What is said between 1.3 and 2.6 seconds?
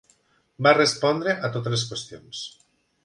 a totes les qüestions.